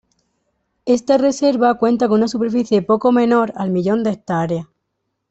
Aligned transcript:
Esta 0.87 1.19
reserva 1.19 1.77
cuenta 1.77 2.07
con 2.07 2.17
una 2.17 2.27
superficie 2.27 2.81
poco 2.81 3.11
menor 3.11 3.53
al 3.55 3.69
millón 3.69 4.01
de 4.03 4.19
ha. 4.27 4.69